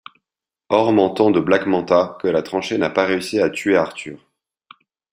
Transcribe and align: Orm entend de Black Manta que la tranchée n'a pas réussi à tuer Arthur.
Orm 0.69 0.97
entend 0.97 1.29
de 1.29 1.39
Black 1.39 1.67
Manta 1.67 2.17
que 2.19 2.27
la 2.27 2.41
tranchée 2.41 2.79
n'a 2.79 2.89
pas 2.89 3.05
réussi 3.05 3.39
à 3.39 3.51
tuer 3.51 3.77
Arthur. 3.77 4.19